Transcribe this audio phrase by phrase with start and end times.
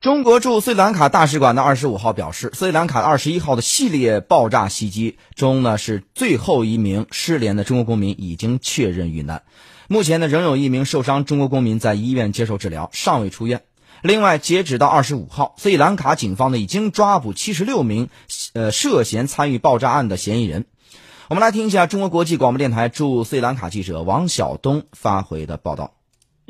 [0.00, 9.42] 中国驻斯里兰卡大使馆的二十五号表示，斯里兰卡二十一号的系列爆炸袭击中呢，是最后一名失联的中国公民已经确认遇难。
[9.88, 13.60] 目前呢，仍有一名受伤中国公民在医院接受治疗，尚未出院。
[14.00, 18.08] 另外，截止到二十五号，斯里兰卡警方呢已经抓捕七十六名
[18.54, 20.64] 呃涉嫌参与爆炸案的嫌疑人。
[21.28, 25.92] 我们来听一下中国国际广播电台驻斯里兰卡记者王晓东发回的报道。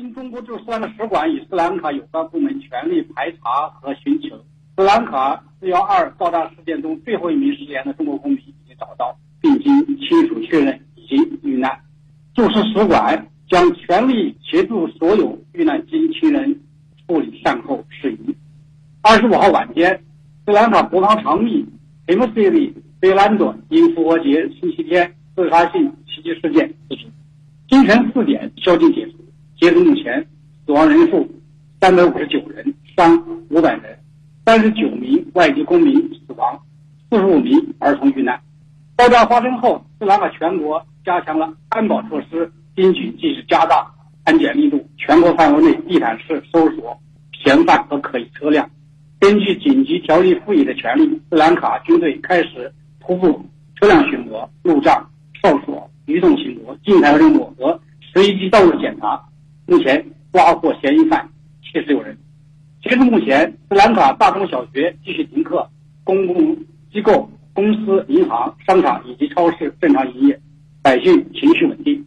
[0.00, 4.36] 经中国驻斯兰卡使馆与斯兰卡有关部门全力排查和寻求，
[4.76, 11.80] 斯兰卡四幺二爆炸事件中最后一名失联的中国公民已经找到，并经亲属确认已经遇难。
[12.32, 16.60] 驻斯使馆将全力协助所有遇难亲亲人
[17.06, 18.36] 处理善后事宜。
[19.02, 20.04] 二十五号晚间，
[20.46, 21.66] 斯兰卡国防长秘
[22.06, 27.06] h i m s i l i 贝兰朵因复活节星期天自杀性袭击事件辞职，
[27.68, 29.17] 清晨四点宵禁解除。
[29.60, 30.24] 截至目前，
[30.64, 31.28] 死亡人数
[31.80, 33.98] 三百五十九人，伤五百人，
[34.46, 36.56] 三十九名外籍公民死亡，
[37.10, 38.40] 四十五名儿童遇难。
[38.96, 43.84] 爆炸发生后，斯里兰卡全国加强了安保措施，军警继续加大
[44.22, 46.96] 安检力度，全国范围内地毯式搜索
[47.42, 48.70] 嫌犯和可疑车辆。
[49.18, 55.04] 根据紧急条例赋予的权利，斯里兰卡军队开始徒步、车辆巡逻、路障、
[55.42, 57.80] 哨所、移动巡逻、静态任务和
[58.12, 59.20] 随机道路检查。
[59.68, 60.02] 目前
[60.32, 61.28] 抓获嫌疑犯
[61.62, 62.16] 七十六人。
[62.82, 65.68] 截至目前，斯兰卡大中小学继续停课，
[66.04, 66.56] 公共
[66.90, 70.40] 机构、公司、银行、商场以及超市正常营业，
[70.80, 72.02] 百姓情绪稳定。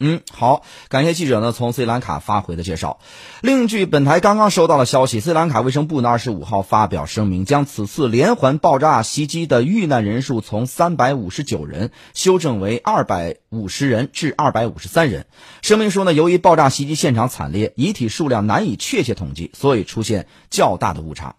[0.00, 3.00] 嗯，好，感谢记者呢从斯里兰卡发回的介绍。
[3.40, 15.26] 另据本台刚刚收到的消息，斯里兰卡卫生部呢二十五号发表声明，将此次连环爆炸袭击的遇难人数从三百五十九人修正为二百五十人至二百五十三人。
[15.62, 21.34] 声明说呢，由于爆炸袭击现场惨烈，遗体数量难以确切统计，所以出现较大的误差。